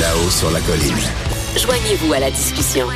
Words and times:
Là-haut 0.00 0.30
sur 0.30 0.50
la 0.50 0.60
colline. 0.60 0.98
Joignez-vous 1.56 2.12
à 2.12 2.20
la 2.20 2.30
discussion. 2.30 2.86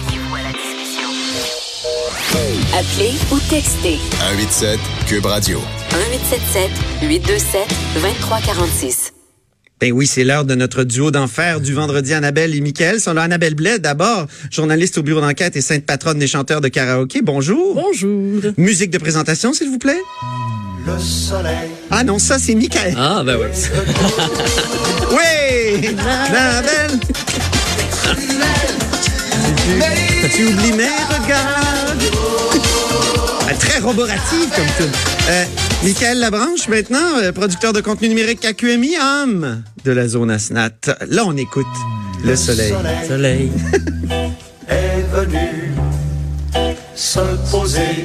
Appelez 2.74 3.12
ou 3.32 3.38
textez 3.48 3.98
187 4.18 4.78
Cube 5.06 5.24
Radio. 5.24 5.58
1877 5.92 6.70
827 7.02 7.68
2346. 7.94 9.14
Ben 9.80 9.92
oui, 9.92 10.06
c'est 10.06 10.22
l'heure 10.22 10.44
de 10.44 10.54
notre 10.54 10.84
duo 10.84 11.10
d'enfer 11.10 11.60
du 11.62 11.72
vendredi 11.72 12.12
Annabelle 12.12 12.54
et 12.54 12.60
Michael. 12.60 13.00
Sont 13.00 13.14
là 13.14 13.22
Annabelle 13.22 13.54
Blais 13.54 13.78
d'abord, 13.78 14.26
journaliste 14.50 14.98
au 14.98 15.02
bureau 15.02 15.22
d'enquête 15.22 15.56
et 15.56 15.62
sainte 15.62 15.86
patronne 15.86 16.18
des 16.18 16.26
chanteurs 16.26 16.60
de 16.60 16.68
karaoké. 16.68 17.22
Bonjour. 17.22 17.74
Bonjour. 17.74 18.52
Musique 18.58 18.90
de 18.90 18.98
présentation, 18.98 19.54
s'il 19.54 19.70
vous 19.70 19.78
plaît. 19.78 20.00
Le 20.86 20.98
soleil. 20.98 21.70
Ah 21.90 22.04
non, 22.04 22.18
ça 22.18 22.38
c'est 22.38 22.54
Michael. 22.54 22.94
Ah, 22.96 23.22
ben 23.24 23.36
ouais. 23.36 23.50
Oui! 25.10 25.88
Annabelle! 25.88 26.98
tu, 29.56 30.28
tu 30.36 30.46
oublies 30.46 30.72
mes 30.72 30.84
regards. 31.08 31.94
Ah, 33.48 33.54
Très 33.54 33.78
roborative 33.80 34.48
comme 34.54 34.66
tout. 34.86 34.92
Euh, 35.30 35.44
Michael 35.82 36.18
Labranche, 36.18 36.68
maintenant, 36.68 37.18
euh, 37.22 37.32
producteur 37.32 37.72
de 37.72 37.80
contenu 37.80 38.08
numérique 38.08 38.44
à 38.44 38.52
QMI, 38.52 38.96
homme 39.00 39.62
de 39.84 39.92
la 39.92 40.08
zone 40.08 40.30
ASNAT. 40.30 40.70
Là, 41.08 41.24
on 41.26 41.36
écoute 41.36 41.66
le 42.24 42.36
soleil. 42.36 42.74
Soleil. 43.08 43.50
est 44.68 45.04
venu 45.12 45.72
se 46.94 47.20
poser 47.50 48.04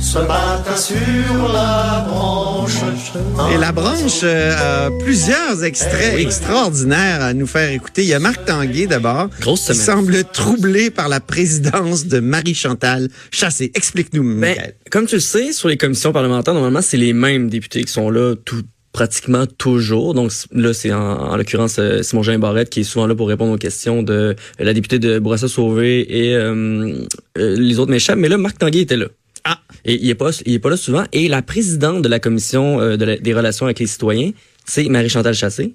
ce 0.00 0.18
matin 0.18 0.76
sur 0.76 1.52
la 1.52 2.06
branche. 2.08 2.72
Et 3.52 3.58
la 3.58 3.72
branche 3.72 4.20
euh, 4.22 4.86
a 4.86 4.90
plusieurs 5.02 5.62
extraits 5.62 6.18
extraordinaires 6.18 7.22
à 7.22 7.34
nous 7.34 7.46
faire 7.46 7.70
écouter. 7.70 8.02
Il 8.02 8.08
y 8.08 8.14
a 8.14 8.18
Marc 8.18 8.44
Tanguay 8.46 8.86
d'abord, 8.86 9.28
Grosse 9.40 9.66
qui 9.66 9.74
semble 9.74 10.24
troublé 10.24 10.90
par 10.90 11.08
la 11.08 11.20
présidence 11.20 12.06
de 12.06 12.20
Marie-Chantal 12.20 13.08
Chassé. 13.30 13.70
Explique-nous, 13.74 14.22
Ben, 14.40 14.56
comme 14.90 15.06
tu 15.06 15.16
le 15.16 15.20
sais, 15.20 15.52
sur 15.52 15.68
les 15.68 15.76
commissions 15.76 16.12
parlementaires, 16.12 16.54
normalement, 16.54 16.82
c'est 16.82 16.96
les 16.96 17.12
mêmes 17.12 17.50
députés 17.50 17.84
qui 17.84 17.92
sont 17.92 18.10
là 18.10 18.34
tout 18.44 18.62
pratiquement 18.92 19.46
toujours. 19.46 20.14
Donc 20.14 20.32
là, 20.52 20.72
c'est 20.72 20.92
en, 20.92 21.00
en 21.00 21.36
l'occurrence 21.36 21.76
euh, 21.78 22.02
Simon 22.02 22.22
Jean 22.22 22.38
Barrette 22.38 22.70
qui 22.70 22.80
est 22.80 22.84
souvent 22.84 23.06
là 23.06 23.14
pour 23.14 23.28
répondre 23.28 23.52
aux 23.52 23.58
questions 23.58 24.02
de 24.02 24.12
euh, 24.12 24.34
la 24.58 24.74
députée 24.74 24.98
de 24.98 25.18
Bourassa-Sauvé 25.18 26.26
et 26.26 26.34
euh, 26.34 26.94
euh, 27.38 27.56
les 27.56 27.78
autres 27.78 27.90
m'échappent. 27.90 28.18
Mais 28.18 28.28
là, 28.28 28.36
Marc 28.38 28.58
Tanguay 28.58 28.80
était 28.80 28.96
là. 28.96 29.06
Et 29.84 29.94
il 30.02 30.08
est 30.10 30.14
pas, 30.14 30.30
il 30.46 30.54
est 30.54 30.58
pas 30.58 30.70
là 30.70 30.76
souvent. 30.76 31.04
Et 31.12 31.28
la 31.28 31.42
présidente 31.42 32.02
de 32.02 32.08
la 32.08 32.18
commission 32.20 32.80
euh, 32.80 32.96
de 32.96 33.04
la- 33.04 33.16
des 33.16 33.34
relations 33.34 33.66
avec 33.66 33.78
les 33.78 33.86
citoyens, 33.86 34.30
c'est 34.66 34.84
Marie-Chantal 34.88 35.34
Chassé. 35.34 35.72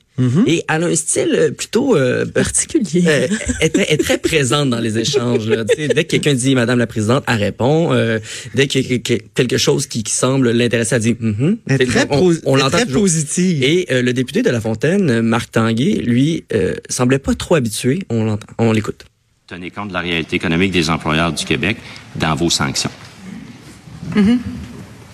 Et 0.48 0.64
elle 0.70 0.84
a 0.84 0.88
un 0.88 0.96
style 0.96 1.32
euh, 1.34 1.52
plutôt 1.52 1.98
euh, 1.98 2.26
particulier. 2.26 3.04
Euh, 3.08 3.28
elle, 3.60 3.66
est 3.68 3.70
très, 3.70 3.86
elle 3.90 3.94
est 3.96 3.98
très 4.04 4.18
présente 4.18 4.70
dans 4.70 4.80
les 4.80 4.98
échanges. 4.98 5.48
Là. 5.48 5.64
Dès 5.66 5.88
que 5.88 6.02
quelqu'un 6.12 6.34
dit 6.34 6.56
Madame 6.56 6.80
la 6.80 6.88
présidente, 6.88 7.24
elle 7.28 7.36
répond. 7.40 7.92
Euh, 7.94 8.20
dès 8.54 8.68
qu'il 8.68 8.90
y 8.90 8.94
a 8.94 8.98
que- 9.00 9.16
que- 9.16 9.24
quelque 9.34 9.58
chose 9.58 9.88
qui, 9.88 10.04
qui 10.04 10.14
semble 10.14 10.52
l'intéresser, 10.52 10.96
elle 10.96 11.02
dit 11.02 11.16
Mhm. 11.20 11.58
Elle 11.68 11.82
est 11.82 11.86
très, 11.86 12.08
on, 12.10 12.56
l'entend 12.56 12.70
très 12.70 12.86
toujours. 12.86 13.02
positive. 13.02 13.64
Et 13.64 13.88
euh, 13.92 14.02
le 14.02 14.14
député 14.14 14.44
de 14.44 14.50
La 14.50 14.62
Fontaine, 14.62 15.22
Marc 15.22 15.52
Tanguay, 15.52 15.96
lui, 15.96 16.46
euh, 16.54 16.76
semblait 16.90 17.20
pas 17.20 17.34
trop 17.36 17.56
habitué. 17.56 18.00
On 18.10 18.24
l'entend, 18.24 18.48
on 18.60 18.72
l'écoute. 18.72 19.04
Tenez 19.48 19.72
compte 19.72 19.90
de 19.90 19.94
la 19.94 20.00
réalité 20.00 20.36
économique 20.38 20.72
des 20.72 20.90
employeurs 20.90 21.34
du 21.34 21.44
Québec 21.46 21.78
dans 22.16 22.34
vos 22.36 22.50
sanctions. 22.50 22.90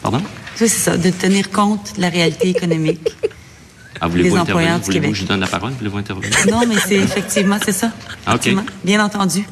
Pardon? 0.01 0.19
Oui, 0.19 0.67
c'est 0.67 0.67
ça, 0.69 0.97
de 0.97 1.09
tenir 1.09 1.49
compte 1.49 1.95
de 1.95 2.01
la 2.01 2.09
réalité 2.09 2.49
économique. 2.49 2.99
Ah, 3.99 4.07
voulez-vous 4.07 4.35
intervenir? 4.35 4.79
Voulez-vous 4.79 5.09
que 5.09 5.13
je 5.15 5.21
vous 5.21 5.27
donne 5.27 5.39
la 5.39 5.47
parole? 5.47 5.71
Voulez-vous 5.77 5.97
intervenir? 5.97 6.31
Non, 6.49 6.61
mais 6.67 6.75
c'est 6.87 6.95
effectivement, 6.95 7.57
c'est 7.63 7.71
ça. 7.71 7.91
Ah, 8.25 8.35
ok. 8.35 8.49
Bien 8.83 9.03
entendu. 9.03 9.43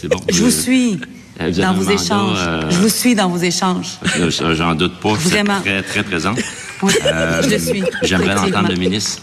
C'est 0.00 0.08
bon. 0.08 0.20
Je 0.28 0.42
vous 0.42 0.50
suis 0.50 1.00
Euh, 1.40 1.48
vous 1.50 1.60
avez 1.60 1.62
dans 1.62 1.72
vos 1.74 1.80
mandat, 1.84 1.92
échanges. 1.94 2.38
euh, 2.46 2.70
Je 2.70 2.76
vous 2.78 2.88
suis 2.90 3.14
dans 3.14 3.28
vos 3.28 3.38
échanges. 3.38 3.98
Ça, 4.30 4.54
J'en 4.54 4.74
doute 4.74 5.00
pas. 5.00 5.14
Vous 5.14 5.26
êtes 5.34 5.44
Vraiment. 5.46 5.60
très, 5.60 5.82
très 5.82 6.02
présent. 6.02 6.34
Oui, 6.82 6.92
Euh, 7.06 7.42
je 7.48 7.56
suis. 7.56 7.82
J'aimerais 8.02 8.34
l'entendre 8.34 8.68
le 8.68 8.76
ministre. 8.76 9.22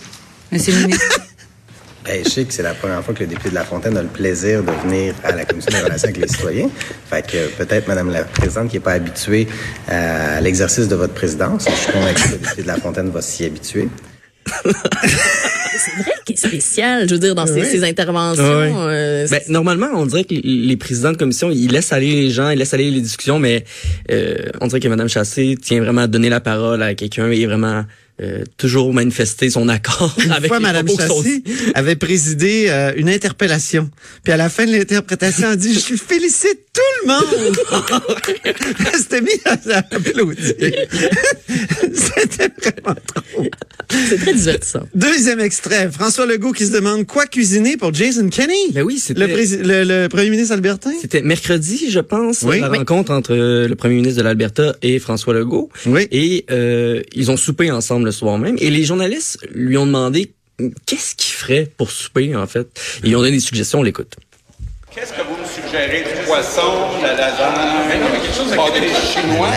Monsieur 0.52 0.74
le 0.74 0.82
ministre. 0.88 1.20
Ben, 2.10 2.24
je 2.26 2.30
sais 2.30 2.44
que 2.44 2.52
c'est 2.52 2.64
la 2.64 2.74
première 2.74 3.04
fois 3.04 3.14
que 3.14 3.20
le 3.20 3.28
député 3.28 3.50
de 3.52 3.54
La 3.56 3.64
Fontaine 3.64 3.96
a 3.96 4.02
le 4.02 4.08
plaisir 4.08 4.64
de 4.64 4.72
venir 4.88 5.14
à 5.24 5.32
la 5.32 5.46
Commission 5.46 5.72
des 5.72 5.84
relations 5.84 6.08
avec 6.10 6.18
les 6.20 6.28
citoyens. 6.28 6.68
Fait 7.08 7.22
que 7.24 7.50
peut-être 7.56 7.88
Madame 7.88 8.10
la 8.10 8.24
Présidente 8.24 8.70
qui 8.70 8.78
n'est 8.78 8.80
pas 8.84 8.94
habituée 8.94 9.48
euh, 9.92 10.38
à 10.40 10.42
l'exercice 10.42 10.88
de 10.88 10.96
votre 10.96 11.14
présidence. 11.14 11.66
Je 11.70 11.76
suis 11.76 11.92
convaincu 11.92 12.24
que 12.24 12.32
le 12.32 12.38
député 12.40 12.62
de 12.64 12.68
La 12.68 12.78
Fontaine 12.78 13.10
va 13.12 13.22
s'y 13.22 13.46
habituer. 13.46 13.90
C'est 14.46 15.92
vrai 16.02 16.12
qu'il 16.26 16.36
est 16.36 16.40
spécial, 16.48 17.08
je 17.08 17.14
veux 17.14 17.20
dire, 17.20 17.36
dans 17.36 17.46
ses, 17.46 17.64
ses 17.64 17.84
interventions. 17.84 18.44
Euh, 18.44 19.28
Ben, 19.30 19.42
normalement, 19.50 19.90
on 19.94 20.08
dirait 20.08 20.24
que 20.24 20.34
les- 20.34 20.42
les 20.42 20.78
présidents 20.78 21.12
de 21.12 21.18
commission, 21.18 21.52
ils 21.52 21.72
laissent 21.72 21.94
aller 21.94 22.10
les 22.22 22.32
gens, 22.32 22.50
ils 22.50 22.58
laissent 22.58 22.74
aller 22.74 22.90
les 22.90 23.02
discussions, 23.02 23.38
mais 23.38 23.64
euh, 24.12 24.36
on 24.62 24.68
dirait 24.68 24.80
que 24.80 24.88
Mme 24.88 25.08
Chassé 25.08 25.56
tient 25.62 25.80
vraiment 25.82 26.02
à 26.02 26.08
donner 26.08 26.30
la 26.30 26.40
parole 26.40 26.82
à 26.82 26.96
quelqu'un 26.96 27.30
et 27.30 27.46
vraiment 27.46 27.86
euh, 28.22 28.44
toujours 28.58 28.94
manifester 28.94 29.50
son 29.50 29.70
accord 29.70 30.16
Une 30.24 30.32
avec 30.32 30.48
fois, 30.50 30.58
les 30.60 30.64
Mme 30.64 30.88
sont- 30.90 30.98
Chassé 30.98 31.44
avait 31.76 31.96
présidé 31.96 32.66
euh, 32.70 32.92
une 32.96 33.10
interpellation. 33.10 33.90
Puis 34.24 34.34
à 34.34 34.38
la 34.38 34.50
fin 34.50 34.66
de 34.66 34.72
l'interprétation, 34.72 35.52
elle 35.52 35.58
dit 35.58 35.74
«Je 35.90 35.96
félicite 35.96 36.60
tout 36.74 36.82
le 37.04 37.08
monde!» 37.08 37.58
Elle 38.46 39.00
s'était 39.00 39.22
mise 39.22 39.40
à 39.72 39.78
applaudir. 39.78 40.54
C'était 41.94 42.50
vraiment 42.62 42.96
trop. 43.16 43.44
c'est 43.90 44.18
très 44.18 44.34
divertissant. 44.34 44.88
Deuxième 44.96 45.40
extrait. 45.40 45.90
François 45.92 46.26
Legault 46.26 46.52
qui 46.52 46.66
se 46.66 46.72
demande 46.72 47.06
quoi 47.06 47.26
cuisiner 47.26 47.78
pour 47.78 47.94
Jason 47.94 48.30
Kenney. 48.30 48.54
Ben 48.74 48.84
oui, 48.84 48.98
c'était 49.00 49.20
Le, 49.28 49.84
le, 49.84 50.04
le 50.04 50.08
premier 50.10 50.30
ministre 50.30 50.54
albertain. 50.54 50.92
c'était 51.02 51.22
mercredi, 51.22 51.88
je 51.90 52.00
pense, 52.00 52.42
Oui. 52.44 52.60
la 52.60 52.70
Oui. 52.70 52.78
rencontre 52.80 53.12
entre 53.12 53.34
le 53.36 53.76
premier 53.76 53.96
ministre 53.96 54.20
de 54.20 54.24
l'Alberta 54.24 54.76
et 54.82 55.00
François 55.00 55.34
Legault. 55.34 55.70
Oui. 55.86 56.08
Et 56.12 56.46
euh, 56.52 57.02
ils 57.14 57.32
ont 57.32 57.38
soupé 57.38 57.72
ensemble 57.72 58.09
le 58.10 58.14
soir 58.14 58.38
même. 58.38 58.56
Et 58.60 58.70
les 58.70 58.84
journalistes 58.84 59.40
lui 59.52 59.78
ont 59.78 59.86
demandé 59.86 60.34
qu'est-ce 60.86 61.16
qu'il 61.16 61.34
ferait 61.34 61.72
pour 61.78 61.92
souper, 61.92 62.36
en 62.36 62.48
fait? 62.48 62.68
Et 63.04 63.10
ils 63.10 63.16
ont 63.16 63.20
donné 63.20 63.32
des 63.32 63.40
suggestions, 63.40 63.80
on 63.80 63.84
l'écoute. 63.84 64.16
Qu'est-ce 64.94 65.14
que 65.14 65.22
vous 65.22 65.38
me 65.38 65.46
suggérez? 65.46 66.02
Du 66.02 66.26
poisson, 66.26 66.98
de 67.00 67.04
la 67.04 67.14
lasagne? 67.14 67.54
Mais 67.88 68.00
non, 68.00 68.08
mais 68.12 68.20
quelque 68.20 68.36
chose 68.36 68.52
avec 68.52 68.82
des 68.82 68.90
chinois. 68.90 69.50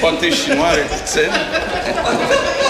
Pâté 0.00 0.32
chinois 0.32 0.68
avec 0.68 0.88
poutine. 0.88 1.30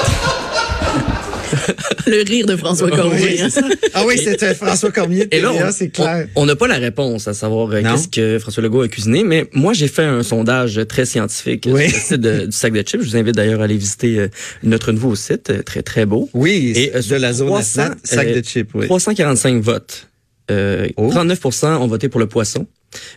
Le 2.06 2.24
rire 2.28 2.46
de 2.46 2.56
François 2.56 2.90
Cormier. 2.90 3.40
hein. 3.42 3.48
Ah 3.94 4.04
oui, 4.06 4.18
c'était 4.18 4.54
François 4.54 4.90
Cormier. 4.90 5.28
Et 5.30 5.40
là, 5.40 5.70
c'est 5.72 5.88
clair. 5.90 6.26
on 6.36 6.46
n'a 6.46 6.56
pas 6.56 6.66
la 6.66 6.76
réponse 6.78 7.28
à 7.28 7.34
savoir 7.34 7.70
euh, 7.72 7.80
Non. 7.80 7.92
qu'est-ce 7.92 8.08
que 8.08 8.38
François 8.38 8.62
Legault 8.62 8.82
a 8.82 8.88
cuisiné, 8.88 9.24
mais 9.24 9.48
moi, 9.52 9.72
j'ai 9.72 9.88
fait 9.88 10.04
un 10.04 10.22
sondage 10.22 10.80
très 10.88 11.04
scientifique 11.04 11.68
Oui. 11.70 11.88
sur 11.90 11.96
le 11.98 12.02
site 12.04 12.20
de- 12.20 12.46
du 12.46 12.52
sac 12.52 12.72
de 12.72 12.82
chips. 12.82 13.02
Je 13.02 13.08
vous 13.08 13.16
invite 13.16 13.34
d'ailleurs 13.36 13.60
à 13.60 13.64
aller 13.64 13.76
visiter 13.76 14.18
euh, 14.18 14.28
notre 14.62 14.92
nouveau 14.92 15.14
site, 15.14 15.50
euh, 15.50 15.62
très, 15.62 15.82
très 15.82 16.06
beau. 16.06 16.28
Oui, 16.34 16.72
Et, 16.76 16.92
euh, 16.92 16.96
de 16.98 17.02
sur 17.02 17.18
la 17.18 17.32
zone 17.32 17.48
300, 17.48 17.82
ASNAT, 17.82 17.96
sac 18.04 18.26
euh, 18.26 18.40
de 18.40 18.44
chips, 18.44 18.70
oui. 18.74 18.86
345 18.86 19.62
votes. 19.62 20.08
Euh, 20.50 20.88
Oh. 20.96 21.08
39% 21.10 21.66
ont 21.80 21.86
voté 21.86 22.08
pour 22.08 22.18
le 22.20 22.26
poisson, 22.26 22.66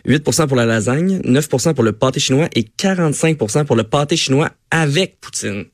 8% 0.08 0.46
pour 0.46 0.56
la 0.56 0.64
lasagne, 0.64 1.20
9% 1.24 1.74
pour 1.74 1.82
le 1.84 1.92
pâté 1.92 2.20
chinois 2.20 2.48
et 2.54 2.64
45% 2.78 3.64
pour 3.64 3.74
le 3.76 3.82
pâté 3.82 4.16
chinois 4.16 4.50
avec 4.70 5.20
poutine. 5.20 5.64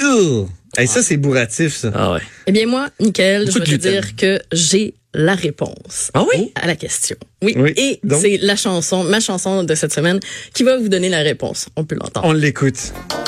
Ugh. 0.00 0.46
Hey, 0.76 0.86
ça, 0.88 1.02
c'est 1.02 1.18
bourratif, 1.18 1.76
ça. 1.76 1.90
Ah 1.94 2.12
ouais. 2.14 2.20
Eh 2.46 2.52
bien, 2.52 2.66
moi, 2.66 2.88
Nickel, 2.98 3.42
je 3.42 3.46
Beaucoup 3.58 3.58
vais 3.58 3.66
de 3.76 3.82
te 3.82 3.88
dire 3.88 4.16
que 4.16 4.40
j'ai 4.52 4.94
la 5.12 5.34
réponse. 5.34 6.10
Ah 6.14 6.24
oui? 6.32 6.50
À 6.54 6.66
la 6.66 6.76
question. 6.76 7.16
Oui. 7.42 7.52
Oui. 7.56 7.74
Et 7.76 8.00
c'est 8.18 8.38
la 8.38 8.56
chanson, 8.56 9.04
ma 9.04 9.20
chanson 9.20 9.64
de 9.64 9.74
cette 9.74 9.92
semaine, 9.92 10.18
qui 10.54 10.62
va 10.62 10.78
vous 10.78 10.88
donner 10.88 11.10
la 11.10 11.20
réponse. 11.20 11.66
On 11.76 11.84
peut 11.84 11.96
l'entendre. 12.00 12.26
On 12.26 12.32
l'écoute. 12.32 12.94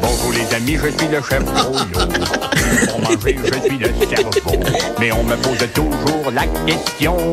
Bonjour 0.00 0.32
les 0.32 0.54
amis, 0.56 0.78
je 0.82 0.88
suis 0.98 1.08
le 1.08 1.20
chef. 1.20 1.44
Pour 2.88 3.00
manger, 3.00 3.36
je 3.44 3.68
suis 3.68 3.78
le 3.78 3.88
cerveau. 4.16 4.62
Mais 4.98 5.12
on 5.12 5.24
me 5.24 5.36
pose 5.36 5.58
toujours 5.74 6.30
la 6.30 6.46
question. 6.64 7.32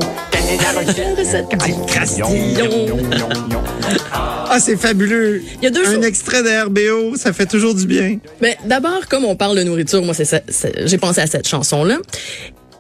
Ah, 4.51 4.59
c'est 4.59 4.77
fabuleux. 4.77 5.41
Il 5.57 5.63
y 5.63 5.67
a 5.67 5.69
deux 5.69 5.85
Un 5.85 5.95
choses. 5.95 6.05
extrait 6.05 6.41
de 6.43 6.65
RBO, 6.65 7.15
ça 7.17 7.33
fait 7.33 7.45
toujours 7.45 7.75
du 7.75 7.85
bien. 7.85 8.17
Mais 8.41 8.57
d'abord, 8.65 9.07
comme 9.07 9.25
on 9.25 9.35
parle 9.35 9.57
de 9.57 9.63
nourriture, 9.63 10.01
moi, 10.01 10.13
c'est 10.13 10.25
ça- 10.25 10.41
c'est- 10.47 10.87
j'ai 10.87 10.97
pensé 10.97 11.21
à 11.21 11.27
cette 11.27 11.47
chanson-là. 11.47 11.97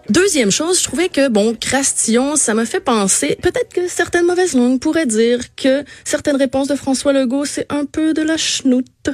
Deuxième 0.09 0.49
chose, 0.51 0.79
je 0.79 0.83
trouvais 0.85 1.09
que, 1.09 1.27
bon, 1.29 1.55
Crastillon, 1.59 2.35
ça 2.35 2.53
me 2.55 2.65
fait 2.65 2.79
penser, 2.79 3.37
peut-être 3.41 3.71
que 3.73 3.87
certaines 3.87 4.25
mauvaises 4.25 4.53
langues 4.53 4.79
pourraient 4.79 5.05
dire 5.05 5.39
que 5.55 5.83
certaines 6.03 6.35
réponses 6.37 6.67
de 6.67 6.75
François 6.75 7.13
Legault, 7.13 7.45
c'est 7.45 7.65
un 7.69 7.85
peu 7.85 8.13
de 8.13 8.21
la 8.23 8.35
chenoute. 8.37 8.85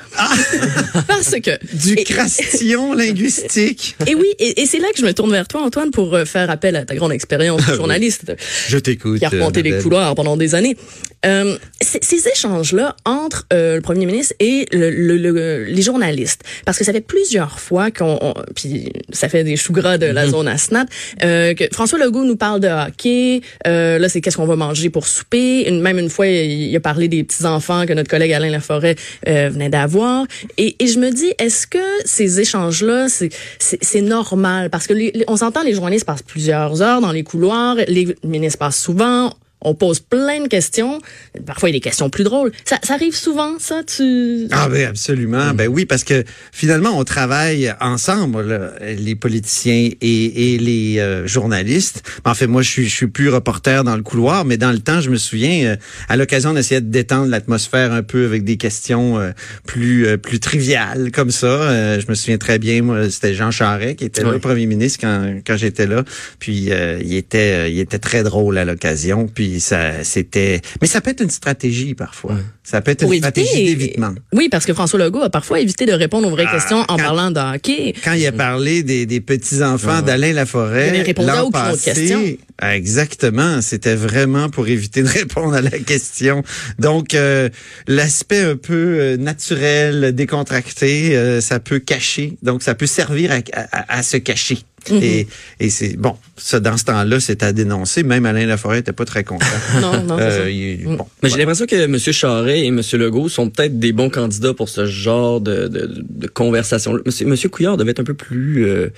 Parce 1.07 1.31
que... 1.41 1.51
Du 1.75 1.93
et- 1.93 2.03
crastillon 2.03 2.93
linguistique. 2.95 3.95
Et 4.07 4.15
oui, 4.15 4.27
et, 4.39 4.61
et 4.61 4.65
c'est 4.65 4.79
là 4.79 4.87
que 4.93 4.99
je 4.99 5.05
me 5.05 5.13
tourne 5.13 5.31
vers 5.31 5.47
toi, 5.47 5.61
Antoine, 5.63 5.91
pour 5.91 6.13
euh, 6.15 6.25
faire 6.25 6.49
appel 6.49 6.75
à 6.75 6.85
ta 6.85 6.95
grande 6.95 7.11
expérience 7.11 7.65
de 7.67 7.75
journaliste 7.75 8.33
Je 8.67 8.77
t'écoute. 8.77 9.19
qui 9.19 9.25
a 9.25 9.29
remonté 9.29 9.61
les 9.63 9.77
couloirs 9.79 10.15
pendant 10.15 10.37
des 10.37 10.55
années. 10.55 10.77
Euh, 11.25 11.57
ces 11.81 12.27
échanges-là 12.27 12.95
entre 13.05 13.47
euh, 13.51 13.75
le 13.77 13.81
premier 13.81 14.05
ministre 14.05 14.35
et 14.39 14.67
le, 14.71 14.91
le- 14.91 15.17
le- 15.17 15.63
les 15.63 15.81
journalistes, 15.81 16.41
parce 16.65 16.77
que 16.77 16.83
ça 16.83 16.93
fait 16.93 17.01
plusieurs 17.01 17.59
fois 17.59 17.89
qu'on, 17.89 18.19
on- 18.21 18.33
puis 18.55 18.91
ça 19.11 19.27
fait 19.27 19.43
des 19.43 19.55
choux 19.55 19.73
gras 19.73 19.97
de 19.97 20.05
la 20.05 20.27
zone 20.27 20.47
à 20.47 20.57
Snap, 20.59 20.84
euh, 21.23 21.53
que 21.53 21.65
François 21.71 21.99
Legault 21.99 22.23
nous 22.23 22.35
parle 22.35 22.59
de 22.59 22.67
hockey. 22.67 23.41
Euh, 23.67 23.97
là, 23.99 24.09
c'est 24.09 24.21
qu'est-ce 24.21 24.37
qu'on 24.37 24.45
va 24.45 24.55
manger 24.55 24.89
pour 24.89 25.07
souper. 25.07 25.67
Une, 25.67 25.81
même 25.81 25.99
une 25.99 26.09
fois, 26.09 26.27
il, 26.27 26.75
a 26.75 26.79
parlé 26.79 27.07
des 27.07 27.23
petits 27.23 27.45
enfants 27.45 27.85
que 27.85 27.93
notre 27.93 28.09
collègue 28.09 28.33
Alain 28.33 28.49
Laforêt 28.49 28.95
euh, 29.27 29.49
venait 29.49 29.69
d'avoir. 29.69 30.25
Et, 30.57 30.75
et 30.79 30.87
je 30.87 30.99
me 30.99 31.11
dis, 31.11 31.31
est-ce 31.39 31.67
que 31.67 31.77
ces 32.05 32.39
échanges-là, 32.39 33.07
c'est, 33.09 34.01
normal? 34.01 34.69
Parce 34.69 34.87
que 34.87 34.93
les- 34.93 35.23
on 35.27 35.37
s'entend, 35.37 35.63
les 35.63 35.73
journalistes 35.73 36.05
passent 36.05 36.23
plusieurs 36.23 36.81
heures 36.81 37.01
dans 37.01 37.11
les 37.11 37.23
couloirs, 37.23 37.75
les 37.87 38.15
ministres 38.23 38.59
passent 38.59 38.79
souvent. 38.81 39.33
On 39.65 39.75
pose 39.75 39.99
plein 39.99 40.41
de 40.41 40.47
questions. 40.47 40.99
Parfois, 41.45 41.69
il 41.69 41.73
y 41.73 41.75
a 41.75 41.79
des 41.79 41.83
questions 41.83 42.09
plus 42.09 42.23
drôles. 42.23 42.51
Ça, 42.65 42.77
ça 42.83 42.93
arrive 42.93 43.15
souvent, 43.15 43.53
ça, 43.59 43.81
tu... 43.83 44.47
Ah 44.51 44.69
ben 44.69 44.87
absolument. 44.87 45.53
Ben 45.53 45.67
oui, 45.67 45.85
parce 45.85 46.03
que 46.03 46.23
finalement, 46.51 46.91
on 46.97 47.03
travaille 47.03 47.73
ensemble, 47.81 48.41
là, 48.47 48.71
les 48.97 49.15
politiciens 49.15 49.89
et, 50.01 50.53
et 50.53 50.57
les 50.59 50.99
euh, 50.99 51.27
journalistes. 51.27 52.03
En 52.25 52.33
fait, 52.33 52.47
moi, 52.47 52.61
je 52.61 52.69
suis, 52.69 52.85
je 52.87 52.95
suis 52.95 53.07
plus 53.07 53.29
reporter 53.29 53.83
dans 53.83 53.95
le 53.95 54.03
couloir, 54.03 54.45
mais 54.45 54.57
dans 54.57 54.71
le 54.71 54.79
temps, 54.79 55.01
je 55.01 55.09
me 55.09 55.17
souviens, 55.17 55.65
euh, 55.65 55.75
à 56.09 56.15
l'occasion 56.15 56.53
d'essayer 56.53 56.81
de 56.81 56.89
détendre 56.89 57.27
l'atmosphère 57.29 57.91
un 57.91 58.03
peu 58.03 58.25
avec 58.25 58.43
des 58.43 58.57
questions 58.57 59.19
euh, 59.19 59.31
plus 59.65 60.05
euh, 60.07 60.17
plus 60.17 60.39
triviales 60.39 61.11
comme 61.11 61.31
ça. 61.31 61.47
euh, 61.47 61.99
je 61.99 62.05
me 62.07 62.13
souviens 62.15 62.37
très 62.37 62.59
bien, 62.59 62.81
moi, 62.83 63.09
c'était 63.09 63.33
Jean 63.33 63.51
Charest 63.51 63.97
qui 63.97 64.05
était 64.05 64.21
là, 64.21 64.27
Ouais. 64.29 64.33
le 64.35 64.39
premier 64.39 64.65
ministre 64.65 64.99
quand, 65.01 65.39
quand 65.45 65.57
j'étais 65.57 65.87
là. 65.87 66.03
Puis 66.39 66.71
euh, 66.71 66.99
il 67.03 67.15
était 67.15 67.71
il 67.71 67.79
était 67.79 67.99
très 67.99 68.23
drôle 68.23 68.57
à 68.57 68.65
l'occasion. 68.65 69.27
Puis 69.27 69.54
ça 69.59 70.03
c'était, 70.03 70.61
mais 70.81 70.87
ça 70.87 71.01
peut 71.01 71.11
être 71.11 71.21
une 71.21 71.29
stratégie 71.29 71.93
parfois. 71.95 72.35
Ça 72.63 72.81
peut 72.81 72.91
être 72.91 73.01
Pour 73.01 73.13
une 73.13 73.19
stratégie 73.19 73.65
d'évitement. 73.75 74.13
Oui, 74.33 74.49
parce 74.49 74.65
que 74.65 74.73
François 74.73 74.97
Legault 74.99 75.21
a 75.21 75.29
parfois 75.29 75.59
évité 75.59 75.85
de 75.85 75.91
répondre 75.93 76.27
aux 76.27 76.31
vraies 76.31 76.45
Ah, 76.47 76.53
questions 76.55 76.79
en 76.79 76.85
quand- 76.85 76.97
parlant 76.97 77.29
de 77.31 77.39
hockey. 77.39 77.93
Quand 78.03 78.13
il 78.13 78.25
a 78.25 78.31
parlé 78.31 78.81
des, 78.81 79.05
des 79.05 79.21
petits-enfants 79.21 80.01
d'Alain 80.01 80.33
Laforêt, 80.33 81.03
Il 81.07 81.29
autre 81.29 81.51
passé, 81.51 81.93
question. 81.93 82.23
ah, 82.59 82.75
exactement, 82.75 83.61
c'était 83.61 83.93
vraiment 83.95 84.49
pour 84.49 84.67
éviter 84.67 85.03
de 85.03 85.07
répondre 85.19 85.53
à 85.53 85.61
la 85.61 85.69
question. 85.77 86.43
Donc, 86.79 87.13
euh, 87.13 87.49
l'aspect 87.87 88.41
un 88.41 88.55
peu 88.57 88.73
euh, 88.73 89.17
naturel, 89.17 90.13
décontracté, 90.15 91.15
euh, 91.15 91.41
ça 91.41 91.59
peut 91.59 91.79
cacher, 91.79 92.33
donc 92.41 92.63
ça 92.63 92.73
peut 92.75 92.87
servir 92.87 93.31
à, 93.31 93.35
à- 93.53 93.97
à 93.99 94.03
se 94.03 94.17
cacher. 94.17 94.57
Mhm. 94.89 94.99
Et, 95.01 95.27
et 95.59 95.69
c'est 95.69 95.97
bon, 95.97 96.15
ça 96.37 96.59
dans 96.59 96.77
ce 96.77 96.83
temps-là, 96.85 97.19
c'est 97.19 97.41
à 97.43 97.51
dénoncer. 97.53 98.03
Même 98.03 98.25
Alain 98.25 98.45
Laforêt 98.45 98.79
était 98.79 98.91
pas 98.93 99.05
très 99.05 99.23
content. 99.23 99.45
Non, 99.81 100.01
non, 100.03 100.17
c'est 100.17 100.23
Euh, 100.41 100.49
il- 100.51 100.87
Mm. 100.87 100.97
bon, 100.97 101.07
Mais 101.23 101.29
j'ai 101.29 101.37
l'impression 101.37 101.65
que 101.65 101.75
M. 101.75 101.97
Charret 101.97 102.59
et 102.61 102.67
M. 102.67 102.81
Legault 102.93 103.29
sont 103.29 103.49
peut-être 103.49 103.79
des 103.79 103.91
bons 103.93 104.09
candidats 104.09 104.53
pour 104.53 104.69
ce 104.69 104.85
genre 104.85 105.41
de, 105.41 105.67
de, 105.67 105.89
de 106.09 106.27
conversation. 106.27 106.97
Monsieur, 107.05 107.25
Monsieur 107.25 107.49
Couillard 107.49 107.77
devait 107.77 107.91
être 107.91 107.99
un 107.99 108.03
peu 108.03 108.13
plus 108.13 108.65
euh, 108.67 108.83
m- 108.85 108.91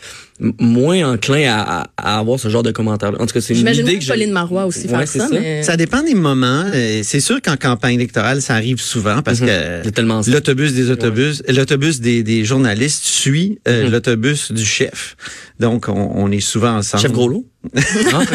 moins 0.60 1.14
enclin 1.14 1.52
à, 1.52 1.82
à, 1.82 1.88
à 2.16 2.20
avoir 2.20 2.40
ce 2.40 2.48
genre 2.50 2.64
de 2.64 2.72
commentaires. 2.72 3.12
En 3.20 3.26
tout 3.26 3.34
cas, 3.34 3.42
c'est 3.42 3.54
une 3.54 3.60
J'imagine 3.60 3.88
idée 3.88 3.98
que 4.00 4.04
que. 4.06 4.10
Pauline 4.10 4.32
Marois 4.32 4.66
aussi 4.66 4.88
Ouais, 4.88 5.06
faire 5.06 5.08
ça, 5.08 5.20
ça. 5.28 5.28
mais... 5.32 5.64
Ça 5.64 5.78
dépend 5.78 6.04
des 6.04 6.14
moments. 6.14 6.66
Euh, 6.74 7.02
C'est 7.04 7.20
sûr 7.20 7.42
qu'en 7.42 7.58
campagne 7.58 7.96
électorale, 7.96 8.42
ça 8.42 8.54
arrive 8.56 8.80
souvent 8.80 9.22
parce 9.24 9.42
Mhm. 9.42 9.48
que 9.48 9.84
l'autobus 10.32 10.74
des 10.74 10.92
autobus, 10.92 11.42
l'autobus 11.48 12.00
des, 12.02 12.24
des 12.24 12.46
journalistes 12.46 13.04
suit 13.06 13.60
euh, 13.68 13.86
Mhm. 13.86 13.92
l'autobus 13.92 14.52
du 14.52 14.64
chef. 14.66 15.16
Donc, 15.60 15.88
on, 15.90 16.12
on 16.16 16.32
est 16.32 16.40
souvent 16.40 16.76
ensemble. 16.78 17.02
Chef 17.02 17.12
Groslo? 17.12 17.46
Un 18.14 18.26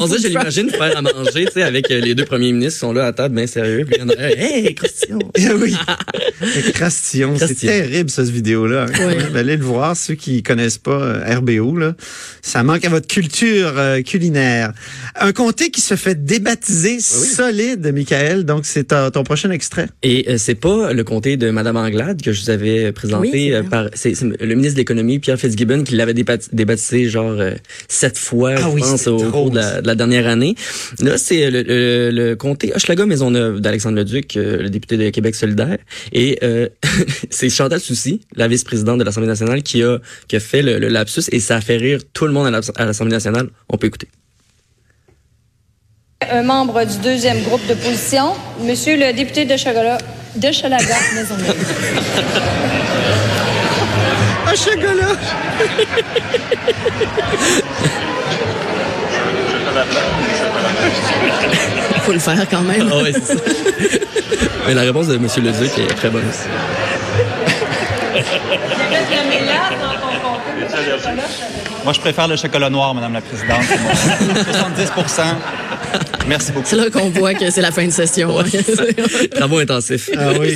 On 0.00 0.06
dirait, 0.06 0.18
je 0.20 0.28
l'imagine 0.28 0.70
faire 0.70 0.96
à 0.96 1.02
manger, 1.02 1.46
tu 1.46 1.52
sais, 1.52 1.62
avec 1.62 1.90
euh, 1.90 2.00
les 2.00 2.14
deux 2.14 2.24
premiers 2.24 2.52
ministres 2.52 2.74
qui 2.74 2.80
sont 2.80 2.92
là 2.92 3.06
à 3.06 3.12
table, 3.12 3.34
bien 3.34 3.46
sérieux, 3.46 3.84
puis 3.84 3.96
il 3.96 4.02
y 4.02 4.04
en 4.04 4.08
a 4.08 4.30
hey, 4.30 4.74
Christian! 4.74 5.18
oui. 5.60 5.74
Le 6.40 6.72
Crastillon. 6.72 7.34
C'est 7.38 7.54
terrible, 7.54 8.10
ça, 8.10 8.24
ce 8.24 8.30
vidéo-là. 8.30 8.86
Oui. 8.88 9.14
Allez 9.34 9.56
le 9.56 9.64
voir, 9.64 9.96
ceux 9.96 10.14
qui 10.14 10.42
connaissent 10.42 10.78
pas 10.78 11.00
euh, 11.00 11.38
RBO, 11.38 11.76
là. 11.76 11.94
Ça 12.42 12.62
manque 12.62 12.84
à 12.84 12.88
votre 12.88 13.06
culture 13.06 13.72
euh, 13.76 14.02
culinaire. 14.02 14.72
Un 15.16 15.32
comté 15.32 15.70
qui 15.70 15.80
se 15.80 15.96
fait 15.96 16.24
débaptiser 16.24 17.00
solide, 17.00 17.90
Michael. 17.92 18.44
Donc, 18.44 18.66
c'est 18.66 18.94
ton 19.12 19.24
prochain 19.24 19.50
extrait. 19.50 19.88
Et 20.02 20.26
euh, 20.28 20.38
c'est 20.38 20.54
pas 20.54 20.92
le 20.92 21.04
comté 21.04 21.36
de 21.36 21.50
Madame 21.50 21.76
Anglade 21.76 22.22
que 22.22 22.32
je 22.32 22.42
vous 22.42 22.50
avais 22.50 22.92
présenté 22.92 23.56
Oui, 23.56 23.68
par 23.68 23.88
c'est 23.94 24.14
le 24.20 24.54
ministre 24.54 24.74
de 24.74 24.80
l'économie 24.80 25.18
Pierre 25.18 25.38
Fitzgibbon 25.38 25.84
qui 25.84 25.94
l'avait 25.96 26.14
débaptisé 26.14 27.08
genre 27.08 27.33
euh, 27.40 27.54
sept 27.88 28.18
fois 28.18 28.52
Ah 28.56 28.60
je 28.62 28.66
oui, 28.68 28.80
pense 28.80 29.00
c'est 29.02 29.10
au 29.10 29.30
cours 29.30 29.50
de 29.50 29.56
la, 29.56 29.80
de 29.82 29.86
la 29.86 29.94
dernière 29.94 30.26
année. 30.26 30.54
Là 31.00 31.18
c'est 31.18 31.50
le, 31.50 31.62
le, 31.62 32.10
le 32.10 32.36
comté 32.36 32.72
Hochelaga 32.74 33.06
Maisonneuve 33.06 33.60
d'Alexandre 33.60 33.96
Leduc 33.96 34.36
euh, 34.36 34.62
le 34.62 34.70
député 34.70 34.96
de 34.96 35.10
Québec 35.10 35.34
solidaire 35.34 35.78
et 36.12 36.38
euh, 36.42 36.68
c'est 37.30 37.48
Chantal 37.50 37.80
Soucy 37.80 38.20
la 38.36 38.48
vice-présidente 38.48 38.98
de 38.98 39.04
l'Assemblée 39.04 39.28
nationale 39.28 39.62
qui 39.62 39.82
a 39.82 39.98
qui 40.28 40.36
a 40.36 40.40
fait 40.40 40.62
le, 40.62 40.78
le 40.78 40.88
lapsus 40.88 41.22
et 41.32 41.40
ça 41.40 41.56
a 41.56 41.60
fait 41.60 41.76
rire 41.76 42.00
tout 42.12 42.26
le 42.26 42.32
monde 42.32 42.46
à 42.46 42.50
l'Ass- 42.50 42.72
à 42.76 42.84
l'Assemblée 42.84 43.12
nationale. 43.14 43.48
On 43.68 43.76
peut 43.76 43.86
écouter. 43.86 44.08
Un 46.30 46.42
membre 46.42 46.84
du 46.86 46.96
deuxième 46.98 47.42
groupe 47.42 47.60
d'opposition, 47.68 48.32
Monsieur 48.62 48.96
le 48.96 49.12
député 49.12 49.44
de 49.44 49.56
Chagala, 49.58 49.98
de 50.36 50.50
Chalaga 50.52 50.96
Maisonneuve. 51.14 51.54
Ah, 54.54 54.56
chocolat! 54.56 55.16
faut 62.02 62.12
le 62.12 62.18
faire 62.20 62.48
quand 62.48 62.60
même. 62.60 62.88
Ah 62.92 63.02
ouais, 63.02 63.12
c'est 63.12 63.36
ça. 63.36 63.42
Mais 64.66 64.74
la 64.74 64.82
réponse 64.82 65.08
de 65.08 65.16
Monsieur 65.16 65.42
Leduc 65.42 65.76
est 65.78 65.94
très 65.94 66.08
bonne 66.10 66.24
aussi. 66.28 66.48
Moi, 71.82 71.92
je 71.92 72.00
préfère 72.00 72.28
le 72.28 72.36
chocolat 72.36 72.70
noir, 72.70 72.94
Madame 72.94 73.14
la 73.14 73.20
Présidente. 73.22 73.60
C'est 73.68 74.26
mon 74.26 74.34
70 74.44 74.90
Merci 76.28 76.52
beaucoup. 76.52 76.66
C'est 76.68 76.76
là 76.76 76.90
qu'on 76.90 77.10
voit 77.10 77.34
que 77.34 77.50
c'est 77.50 77.60
la 77.60 77.70
fin 77.70 77.86
de 77.86 77.90
session. 77.92 78.34
Travaux 79.30 79.58
intensifs. 79.58 80.10
Ah 80.16 80.32
oui. 80.38 80.54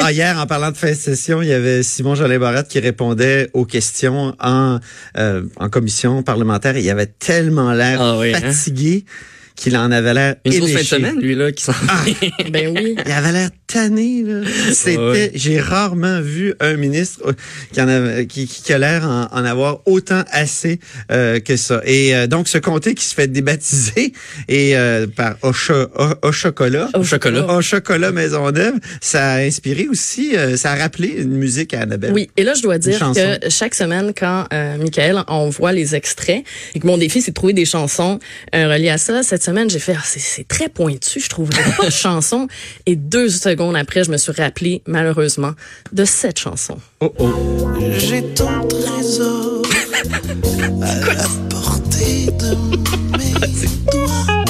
Ah, 0.00 0.10
hier, 0.10 0.36
en 0.38 0.46
parlant 0.46 0.70
de 0.72 0.76
fin 0.76 0.90
de 0.90 0.96
session, 0.96 1.42
il 1.42 1.48
y 1.48 1.52
avait 1.52 1.82
Simon 1.82 2.14
Jolin 2.14 2.38
Barrette 2.38 2.68
qui 2.68 2.80
répondait 2.80 3.50
aux 3.52 3.64
questions 3.64 4.34
en, 4.40 4.78
euh, 5.16 5.42
en 5.58 5.68
commission 5.68 6.22
parlementaire. 6.22 6.76
Et 6.76 6.80
il 6.80 6.90
avait 6.90 7.06
tellement 7.06 7.72
l'air 7.72 8.00
Ah 8.00 8.18
oui, 8.18 8.32
hein? 8.34 8.52
Qu'il 9.60 9.76
en 9.76 9.90
avait 9.92 10.14
l'air 10.14 10.36
Une 10.46 10.58
grosse 10.58 10.72
fin 10.72 10.78
de 10.80 10.84
semaine, 10.84 11.20
lui, 11.20 11.34
là, 11.34 11.52
qui 11.52 11.62
s'en 11.62 11.72
ben 12.50 12.74
oui. 12.74 12.96
Il 13.06 13.12
avait 13.12 13.32
l'air 13.32 13.50
tanné, 13.66 14.22
là. 14.24 14.40
C'était, 14.72 14.96
Ouais. 14.98 15.30
j'ai 15.34 15.60
rarement 15.60 16.20
vu 16.22 16.54
un 16.60 16.74
ministre 16.76 17.20
euh, 17.26 17.32
qui 17.72 17.80
en 17.82 17.86
avait, 17.88 18.26
qui, 18.26 18.46
qui, 18.46 18.72
a 18.72 18.78
l'air 18.78 19.04
en, 19.04 19.26
en 19.30 19.44
avoir 19.44 19.80
autant 19.86 20.24
assez 20.32 20.80
euh, 21.12 21.40
que 21.40 21.56
ça. 21.56 21.82
Et 21.84 22.16
euh, 22.16 22.26
donc, 22.26 22.48
ce 22.48 22.56
comté 22.58 22.94
qui 22.94 23.04
se 23.04 23.14
fait 23.14 23.26
débaptiser 23.28 24.12
et 24.48 24.76
euh, 24.78 25.06
par 25.06 25.36
au, 25.42 25.52
cho- 25.52 25.88
au- 25.94 26.28
au 26.28 26.32
chocolat, 26.32 26.88
Au 26.94 27.04
chocolat. 27.04 27.46
au 27.54 27.60
chocolat 27.60 28.12
Maisonneuve, 28.12 28.74
ça 29.02 29.32
a 29.32 29.38
inspiré 29.42 29.86
aussi, 29.88 30.36
euh, 30.36 30.56
ça 30.56 30.72
a 30.72 30.76
rappelé 30.76 31.08
une 31.18 31.32
musique 31.36 31.74
à 31.74 31.80
Annabelle. 31.82 32.12
Oui, 32.14 32.30
et 32.38 32.44
là, 32.44 32.54
je 32.54 32.62
dois 32.62 32.78
dire 32.78 32.98
que 33.14 33.50
chaque 33.50 33.74
semaine, 33.74 34.12
quand 34.18 34.46
euh, 34.54 34.78
Michael 34.78 35.22
envoie 35.28 35.72
les 35.72 35.94
extraits, 35.94 36.44
et 36.74 36.80
que 36.80 36.86
mon 36.86 36.96
défi, 36.96 37.20
c'est 37.20 37.30
de 37.32 37.34
trouver 37.34 37.52
des 37.52 37.66
chansons 37.66 38.18
reliées 38.54 38.88
à 38.88 38.96
ça, 38.98 39.22
cette 39.22 39.42
semaine, 39.50 39.68
j'ai 39.70 39.78
fait, 39.78 39.96
ah, 39.98 40.02
c'est- 40.04 40.46
très 40.48 40.68
pointu, 40.68 41.20
je 41.20 41.28
trouve 41.28 41.48
pas 41.50 41.84
de 41.86 41.90
chanson. 42.06 42.46
Et 42.86 42.96
deux 42.96 43.28
secondes 43.28 43.76
après, 43.76 44.04
je 44.04 44.10
me 44.10 44.16
suis 44.16 44.32
rappelé, 44.32 44.82
malheureusement, 44.86 45.52
de 45.92 46.04
cette 46.04 46.38
chanson. 46.38 46.78
Oh 47.00 47.12
oh. 47.18 47.28
J'ai 47.98 48.22
ton 48.34 48.66
trésor 48.68 49.62
à 50.82 51.14
la 51.14 51.28
portée 51.48 52.26
de 52.38 52.50
mes 53.18 53.34
doigts. 53.92 54.44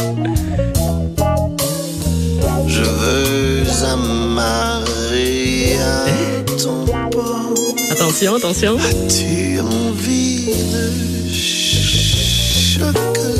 Je 2.69 2.83
veux 2.83 3.85
amarrer 3.85 5.77
à 5.79 6.07
ton 6.63 6.85
port. 7.11 7.55
Attention, 7.91 8.35
attention. 8.37 8.77
As-tu 8.79 9.61
envie 9.61 10.47
de 10.73 11.29
ch- 11.29 12.79
chocolat? 12.79 13.40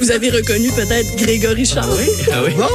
Vous 0.00 0.10
avez 0.10 0.30
reconnu 0.30 0.68
peut-être 0.70 1.16
Grégory 1.16 1.64
Charles. 1.64 1.90
Ah 2.32 2.42
oui? 2.44 2.52
Bon, 2.56 2.66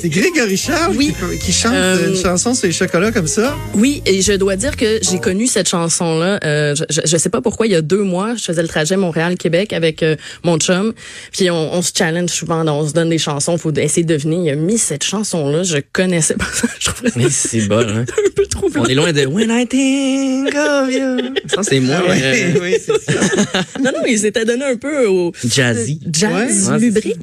c'est 0.00 0.08
Grégory 0.08 0.56
Charles 0.56 0.94
Oui. 0.96 1.14
qui, 1.32 1.46
qui 1.46 1.52
chante 1.52 1.72
Euh, 1.74 2.08
une 2.10 2.16
chanson 2.16 2.54
sur 2.54 2.66
les 2.66 2.72
chocolats 2.72 3.12
comme 3.12 3.26
ça. 3.26 3.56
Oui, 3.74 4.02
et 4.06 4.22
je 4.22 4.32
dois 4.32 4.56
dire 4.56 4.76
que 4.76 4.98
j'ai 5.02 5.18
connu 5.18 5.46
cette 5.46 5.68
chanson-là. 5.68 6.38
euh, 6.44 6.74
je, 6.90 7.00
je 7.04 7.16
sais 7.16 7.28
pas 7.28 7.40
pourquoi, 7.40 7.66
il 7.66 7.72
y 7.72 7.76
a 7.76 7.82
deux 7.82 8.02
mois, 8.02 8.34
je 8.36 8.44
faisais 8.44 8.62
le 8.62 8.68
trajet 8.68 8.96
Montréal-Québec 8.96 9.72
avec 9.72 10.02
euh, 10.02 10.16
mon 10.44 10.58
chum. 10.58 10.92
Puis 11.32 11.50
on, 11.50 11.74
on 11.74 11.82
se 11.82 11.90
challenge 11.96 12.30
souvent, 12.30 12.66
on 12.66 12.86
se 12.88 12.92
donne 12.92 13.10
des 13.10 13.18
chansons, 13.18 13.58
faut 13.58 13.72
essayer 13.74 14.04
de 14.04 14.14
deviner. 14.14 14.36
Il 14.36 14.50
a 14.50 14.54
mis 14.56 14.78
cette 14.78 15.04
chanson-là, 15.04 15.62
je 15.62 15.78
connaissais 15.92 16.34
pas 16.34 16.46
ça. 16.52 16.66
Je 16.78 16.90
trouvais 16.90 17.10
Mais 17.16 17.30
c'est 17.30 17.62
bon, 17.62 17.80
hein? 17.80 18.04
un 18.08 18.30
peu 18.34 18.46
trop 18.46 18.68
On 18.76 18.84
est 18.86 18.94
loin 18.94 19.12
de 19.12 19.26
When 19.26 19.50
I 19.50 19.66
think 19.66 20.54
of 20.54 20.90
you. 20.92 21.34
Ça, 21.48 21.62
c'est 21.62 21.80
moins 21.80 22.02
oui, 22.08 22.16
euh, 22.22 22.52
oui, 22.62 22.76
c'est 22.84 23.12
ça. 23.12 23.20
Non, 23.82 23.90
non, 23.92 24.02
il 24.06 24.18
s'était 24.18 24.44
donné 24.44 24.64
un 24.64 24.76
peu 24.76 25.06
au 25.16 25.32
jazzy. 25.44 26.00
jazz 26.12 26.68
Ouais. 26.70 26.78
lubrique. 26.78 27.16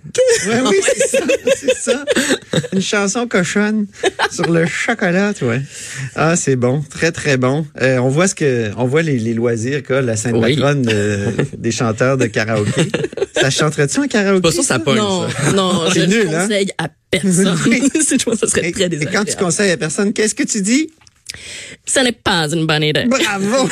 Ouais, 0.48 0.62
oui, 0.70 0.76
c'est 0.98 1.08
ça, 1.18 1.24
c'est 1.56 1.78
ça. 1.78 2.06
Une 2.74 2.82
chanson 2.82 3.28
cochonne 3.28 3.86
sur 4.32 4.50
le 4.52 4.66
chocolat, 4.66 5.34
ouais. 5.42 5.62
Ah, 6.16 6.36
c'est 6.36 6.56
bon, 6.56 6.84
très 6.90 7.12
très 7.12 7.38
bon. 7.38 7.66
Euh, 7.82 7.98
on 7.98 8.10
voit 8.10 8.28
ce 8.28 8.36
que, 8.36 8.72
on 8.78 8.86
voit 8.86 9.02
les, 9.02 9.18
les 9.20 9.34
loisirs 9.34 9.84
qu'a 9.84 10.02
la 10.02 10.16
sainte 10.16 10.36
Oui. 10.38 10.56
patronne 10.56 10.88
euh, 10.92 11.32
des 11.58 11.72
chanteurs 11.72 12.18
de 12.18 12.26
karaoké. 12.28 12.88
Ça 13.40 13.50
chanterait-tu 13.50 14.00
en 14.00 14.08
karaoké 14.08 14.42
Pas 14.42 14.52
sûr 14.52 14.62
que 14.62 14.68
ça? 14.68 14.80
pogne, 14.80 14.98
Non, 14.98 15.28
ça. 15.30 15.52
non, 15.54 15.82
je 15.94 16.00
ne 16.02 16.28
hein? 16.36 16.42
conseille 16.42 16.72
à 16.78 16.90
personne. 17.12 17.58
Que 18.24 18.36
ça 18.38 18.48
serait 18.48 18.70
Et, 18.70 18.72
très 18.72 18.84
et 18.86 18.90
quand 18.90 18.90
tu 18.90 18.98
désagréable. 18.98 19.36
conseilles 19.40 19.72
à 19.72 19.78
personne, 19.78 20.14
qu'est-ce 20.14 20.36
que 20.36 20.44
tu 20.44 20.62
dis? 20.62 20.90
Ce 21.86 22.00
n'est 22.00 22.12
pas 22.12 22.48
une 22.52 22.66
bonne 22.66 22.84
idée. 22.84 23.06
Bravo! 23.06 23.70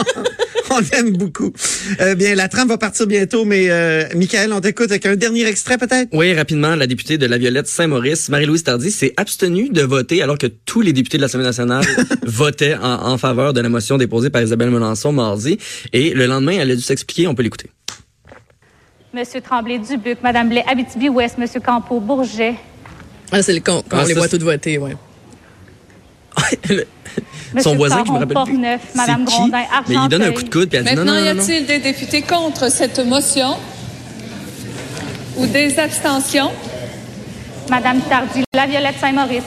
on 0.70 0.80
aime 0.96 1.16
beaucoup. 1.16 1.52
Euh, 2.00 2.14
bien, 2.14 2.34
la 2.34 2.48
trame 2.48 2.68
va 2.68 2.78
partir 2.78 3.06
bientôt, 3.06 3.44
mais 3.44 3.70
euh, 3.70 4.04
Michael, 4.14 4.52
on 4.52 4.60
t'écoute 4.60 4.90
avec 4.90 5.06
un 5.06 5.16
dernier 5.16 5.46
extrait 5.46 5.78
peut-être? 5.78 6.08
Oui, 6.12 6.32
rapidement, 6.34 6.76
la 6.76 6.86
députée 6.86 7.18
de 7.18 7.26
la 7.26 7.38
Violette 7.38 7.66
Saint-Maurice, 7.66 8.28
Marie-Louise 8.28 8.62
Tardy, 8.64 8.90
s'est 8.90 9.12
abstenue 9.16 9.68
de 9.70 9.82
voter 9.82 10.22
alors 10.22 10.38
que 10.38 10.46
tous 10.46 10.80
les 10.80 10.92
députés 10.92 11.16
de 11.16 11.22
l'Assemblée 11.22 11.46
nationale 11.46 11.84
votaient 12.24 12.76
en, 12.76 13.08
en 13.12 13.18
faveur 13.18 13.52
de 13.52 13.60
la 13.60 13.68
motion 13.68 13.98
déposée 13.98 14.30
par 14.30 14.42
Isabelle 14.42 14.70
Melançon 14.70 15.12
mardi. 15.12 15.58
Et 15.92 16.10
le 16.10 16.26
lendemain, 16.26 16.52
elle 16.60 16.70
a 16.70 16.76
dû 16.76 16.82
s'expliquer. 16.82 17.26
On 17.26 17.34
peut 17.34 17.42
l'écouter. 17.42 17.70
Monsieur 19.12 19.40
Tremblay-Dubuc, 19.40 20.18
Madame 20.22 20.48
Blais, 20.50 20.62
Abitibi-Ouest, 20.70 21.36
Monsieur 21.38 21.58
Campo, 21.60 21.98
Bourget, 21.98 22.54
Ah, 23.32 23.42
c'est 23.42 23.52
le 23.54 23.60
con, 23.60 23.82
quand 23.88 23.96
Ah, 23.98 24.02
on 24.04 24.06
les 24.06 24.14
voit 24.14 24.28
toutes 24.28 24.42
voter, 24.44 24.78
ouais. 24.78 24.96
Son 27.62 27.74
voisin 27.74 28.04
qui 28.04 28.12
me 28.12 28.18
rappelle 28.18 28.44
plus. 28.44 28.58
Madame 28.94 29.24
qui? 29.24 29.34
Grondin, 29.34 29.62
Mais 29.88 29.94
il 29.94 30.08
donne 30.08 30.22
un 30.22 30.32
coup 30.32 30.42
de 30.42 30.50
coude 30.50 30.68
puis 30.68 30.78
elle 30.78 30.84
dit 30.84 30.94
non, 30.94 31.04
Maintenant, 31.04 31.14
non, 31.14 31.20
y 31.20 31.28
non, 31.28 31.34
non. 31.34 31.42
a-t-il 31.42 31.66
des 31.66 31.78
députés 31.80 32.22
contre 32.22 32.70
cette 32.70 32.98
motion 33.00 33.56
ou 35.36 35.46
des 35.46 35.78
abstentions? 35.78 36.50
Madame 37.68 38.00
Tardy, 38.08 38.44
La 38.54 38.66
Violette 38.66 38.96
Saint-Maurice. 39.00 39.42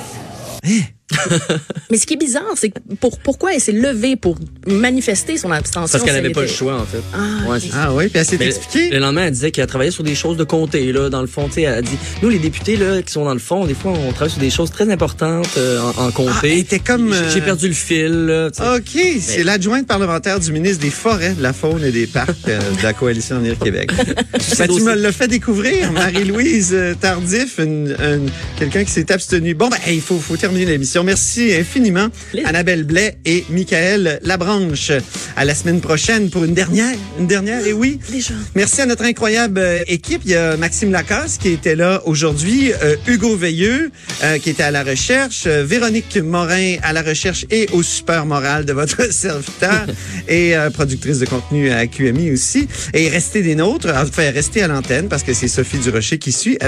Mais 1.93 1.99
ce 1.99 2.07
qui 2.07 2.15
est 2.15 2.17
bizarre, 2.17 2.41
c'est 2.55 2.69
que 2.69 2.79
pour, 2.99 3.19
pourquoi 3.19 3.53
elle 3.53 3.61
s'est 3.61 3.71
levée 3.71 4.15
pour 4.15 4.35
manifester 4.65 5.37
son 5.37 5.51
abstention? 5.51 5.91
Parce 5.91 6.03
qu'elle 6.03 6.15
n'avait 6.15 6.33
pas 6.33 6.41
le 6.41 6.47
choix, 6.47 6.73
en 6.81 6.85
fait. 6.85 7.03
Ah, 7.13 7.47
Ouais, 7.47 7.57
ok. 7.57 7.61
c'est 7.63 7.69
ça. 7.69 7.83
Ah 7.83 7.93
oui, 7.93 8.07
puis 8.07 8.17
elle 8.19 8.25
s'est 8.25 8.43
expliquée. 8.43 8.89
Le 8.89 8.97
lendemain, 8.97 9.25
elle 9.25 9.31
disait 9.31 9.51
qu'elle 9.51 9.67
travaillait 9.67 9.91
sur 9.91 10.03
des 10.03 10.15
choses 10.15 10.35
de 10.35 10.43
comté, 10.43 10.91
là, 10.91 11.09
dans 11.11 11.21
le 11.21 11.27
fond. 11.27 11.47
Tu 11.49 11.53
sais, 11.53 11.61
elle 11.61 11.73
a 11.75 11.81
dit, 11.83 11.95
nous, 12.23 12.29
les 12.29 12.39
députés, 12.39 12.77
là, 12.77 13.03
qui 13.03 13.11
sont 13.13 13.25
dans 13.25 13.33
le 13.33 13.39
fond, 13.39 13.65
des 13.67 13.75
fois, 13.75 13.91
on 13.91 14.11
travaille 14.11 14.31
sur 14.31 14.39
des 14.41 14.49
choses 14.49 14.71
très 14.71 14.89
importantes 14.91 15.47
euh, 15.57 15.79
en, 15.81 15.89
en 16.05 16.07
Ah, 16.07 16.11
comté. 16.15 16.51
elle 16.53 16.57
était 16.57 16.79
comme, 16.79 17.13
J'ai- 17.13 17.29
J'ai 17.35 17.41
euh, 17.41 17.45
perdu 17.45 17.67
le 17.67 17.73
fil, 17.75 18.25
là. 18.25 18.47
OK, 18.75 18.99
c'est 19.21 19.43
l'adjointe 19.43 19.85
parlementaire 19.85 20.39
du 20.39 20.51
ministre 20.51 20.81
des 20.81 20.89
Forêts, 20.89 21.33
de 21.35 21.43
la 21.43 21.53
Faune 21.53 21.83
et 21.83 21.91
des 21.91 22.07
Parcs 22.07 22.31
euh, 22.47 22.59
de 22.59 22.81
la 22.81 22.93
Coalition 22.93 23.35
Avenir 23.35 23.59
Québec. 23.59 23.91
Ben, 24.57 24.67
tu 24.67 24.81
me 24.81 24.95
l'as 24.95 25.11
fait 25.11 25.27
découvrir, 25.27 25.91
Marie-Louise 25.91 26.75
Tardif, 26.99 27.59
une- 27.59 27.95
une- 27.99 28.29
quelqu'un 28.57 28.83
qui 28.83 28.91
s'est 28.91 29.11
abstenu. 29.11 29.53
Bon, 29.53 29.67
ben, 29.69 29.77
il 29.87 30.01
faut, 30.01 30.17
faut 30.17 30.37
terminer 30.37 30.65
l'émission. 30.65 31.03
Merci 31.03 31.53
infiniment, 31.53 31.82
Annabelle 32.45 32.83
Blais 32.83 33.17
et 33.25 33.43
Michael 33.49 34.19
Labranche. 34.23 34.91
À 35.35 35.45
la 35.45 35.55
semaine 35.55 35.81
prochaine 35.81 36.29
pour 36.29 36.43
une 36.43 36.53
dernière, 36.53 36.95
une 37.19 37.27
dernière, 37.27 37.65
et 37.65 37.73
oui. 37.73 37.99
Déjà. 38.11 38.33
Merci 38.55 38.81
à 38.81 38.85
notre 38.85 39.03
incroyable 39.03 39.59
euh, 39.59 39.79
équipe. 39.87 40.21
Il 40.25 40.31
y 40.31 40.35
a 40.35 40.57
Maxime 40.57 40.91
Lacasse 40.91 41.37
qui 41.37 41.49
était 41.49 41.75
là 41.75 42.01
aujourd'hui, 42.05 42.71
euh, 42.71 42.95
Hugo 43.07 43.35
Veilleux 43.35 43.91
euh, 44.23 44.37
qui 44.37 44.49
était 44.49 44.63
à 44.63 44.71
la 44.71 44.83
recherche, 44.83 45.43
euh, 45.47 45.63
Véronique 45.65 46.17
Morin 46.17 46.75
à 46.83 46.93
la 46.93 47.01
recherche 47.01 47.45
et 47.49 47.67
au 47.73 47.83
super 47.83 48.25
moral 48.25 48.65
de 48.65 48.73
votre 48.73 49.11
serviteur 49.11 49.87
et 50.27 50.53
productrice 50.73 51.19
de 51.19 51.25
contenu 51.25 51.71
à 51.71 51.87
QMI 51.87 52.31
aussi. 52.31 52.67
Et 52.93 53.09
restez 53.09 53.41
des 53.41 53.55
nôtres, 53.55 53.89
enfin 53.95 54.31
restez 54.31 54.61
à 54.61 54.67
l'antenne 54.67 55.09
parce 55.09 55.23
que 55.23 55.33
c'est 55.33 55.47
Sophie 55.47 55.77
Durocher 55.77 56.17
qui 56.17 56.31
suit 56.31 56.57
avec 56.59 56.63